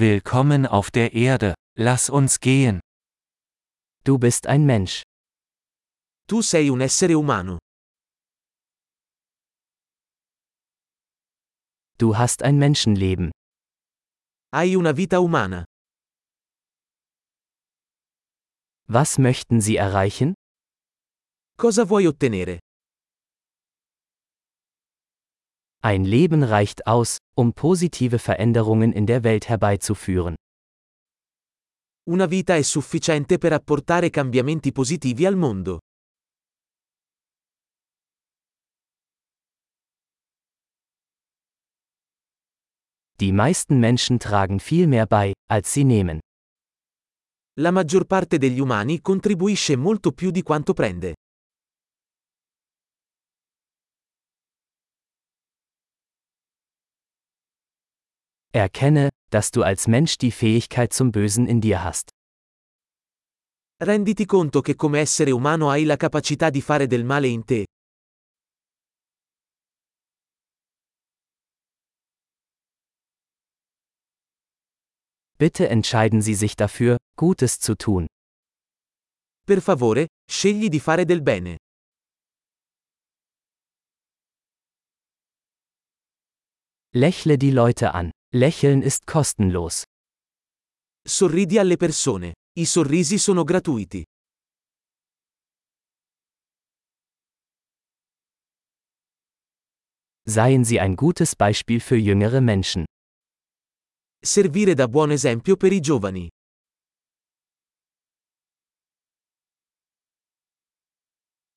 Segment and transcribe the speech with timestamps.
[0.00, 2.80] Willkommen auf der Erde, lass uns gehen.
[4.02, 5.02] Du bist ein Mensch.
[6.26, 7.58] Tu sei un essere umano.
[11.98, 13.30] Du hast ein Menschenleben.
[14.54, 15.66] Hai una vita umana.
[18.88, 20.32] Was möchten Sie erreichen?
[21.58, 22.58] Cosa vuoi ottenere?
[25.82, 30.34] Ein Leben reicht aus, um positive Veränderungen in der Welt herbeizuführen.
[32.06, 35.78] Una vita è sufficiente per apportare cambiamenti positivi al mondo.
[43.18, 46.20] Die meisten Menschen tragen viel mehr bei, als sie nehmen.
[47.58, 51.14] La maggior parte degli umani contribuisce molto più di quanto prende.
[58.52, 62.10] Erkenne, dass du als Mensch die Fähigkeit zum Bösen in dir hast.
[63.80, 67.64] Renditi conto che come essere umano hai la capacità di fare del male in te.
[75.38, 78.06] Bitte entscheiden Sie sich dafür, Gutes zu tun.
[79.46, 81.56] Per favore, scegli di fare del bene.
[86.92, 88.10] Lächle die Leute an.
[88.40, 89.82] Lächeln ist kostenlos.
[91.04, 92.34] Sorridi alle persone.
[92.56, 94.04] I sorrisi sono gratuiti.
[100.28, 102.84] Seien Sie ein gutes Beispiel für jüngere Menschen.
[104.22, 106.28] Servire da buon esempio per i giovani.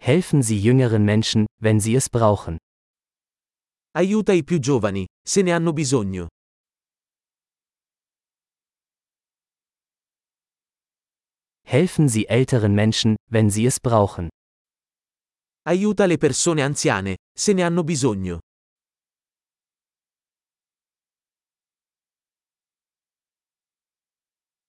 [0.00, 2.56] Helfen Sie jüngeren Menschen, wenn sie es brauchen.
[3.96, 6.28] Aiuta i più giovani, se ne hanno bisogno.
[11.74, 14.28] Helfen Sie älteren Menschen, wenn sie es brauchen.
[15.66, 18.38] Aiuta le persone anziane, se ne hanno bisogno.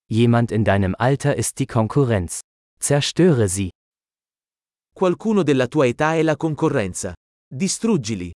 [0.08, 2.40] Jemand in deinem Alter ist die Konkurrenz.
[2.80, 3.70] Zerstöre sie.
[4.92, 7.14] Qualcuno della tua età è la concorrenza.
[7.46, 8.32] Distruggili.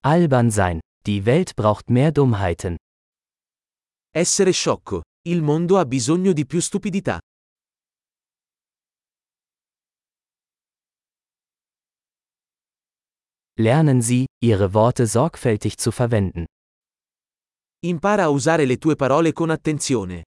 [0.00, 0.80] Albern sein.
[1.06, 2.76] Die Welt braucht mehr Dummheiten.
[4.10, 5.02] Essere sciocco.
[5.28, 7.20] Il mondo ha bisogno di più stupidità.
[13.58, 16.46] Lernen Sie, Ihre Worte sorgfältig zu verwenden.
[17.84, 20.22] Impara a usare le tue parole con attenzione.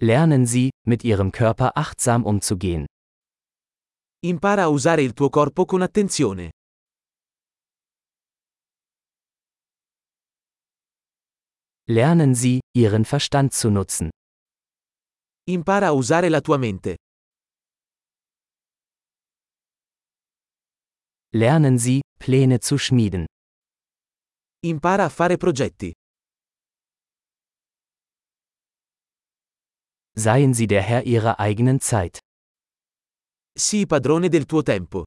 [0.00, 2.86] Lernen Sie, mit Ihrem Körper achtsam umzugehen.
[4.24, 6.52] Impara a usare il tuo corpo con attenzione.
[11.88, 14.08] Lernen Sie, Ihren Verstand zu nutzen.
[15.50, 16.96] Impara a usare la tua mente.
[21.34, 23.26] Lernen Sie, Pläne zu schmieden.
[24.64, 25.92] Impara a fare progetti.
[30.16, 32.23] Seien Sie der Herr Ihrer eigenen Zeit.
[33.56, 35.04] Sii padrone del tuo tempo.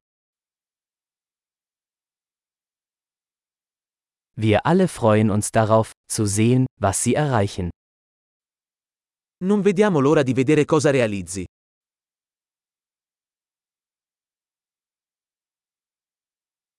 [4.40, 7.70] Wir alle freuen uns darauf, zu sehen, was Sie erreichen.
[9.44, 11.44] Non vediamo l'ora di vedere cosa realizzi.